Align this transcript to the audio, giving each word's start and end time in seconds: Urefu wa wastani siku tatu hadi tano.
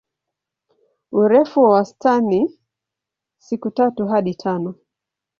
Urefu 1.11 1.63
wa 1.63 1.69
wastani 1.73 2.59
siku 3.37 3.71
tatu 3.71 4.07
hadi 4.07 4.35
tano. 4.35 4.75